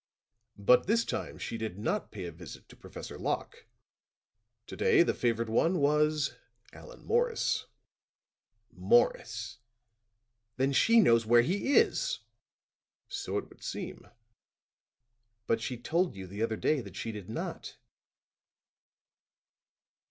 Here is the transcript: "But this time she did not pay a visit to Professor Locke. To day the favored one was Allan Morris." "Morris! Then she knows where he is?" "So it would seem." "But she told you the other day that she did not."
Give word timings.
"But 0.57 0.87
this 0.87 1.05
time 1.05 1.37
she 1.37 1.59
did 1.59 1.77
not 1.77 2.09
pay 2.11 2.25
a 2.25 2.31
visit 2.31 2.67
to 2.69 2.75
Professor 2.75 3.19
Locke. 3.19 3.67
To 4.65 4.75
day 4.75 5.03
the 5.03 5.13
favored 5.13 5.47
one 5.47 5.77
was 5.77 6.37
Allan 6.73 7.05
Morris." 7.05 7.67
"Morris! 8.71 9.59
Then 10.57 10.73
she 10.73 10.99
knows 10.99 11.27
where 11.27 11.43
he 11.43 11.75
is?" 11.75 12.21
"So 13.09 13.37
it 13.37 13.47
would 13.49 13.61
seem." 13.61 14.07
"But 15.45 15.61
she 15.61 15.77
told 15.77 16.15
you 16.15 16.25
the 16.25 16.41
other 16.41 16.57
day 16.57 16.81
that 16.81 16.95
she 16.95 17.11
did 17.11 17.29
not." 17.29 17.77